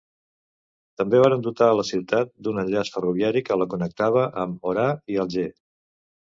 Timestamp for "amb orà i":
4.45-5.21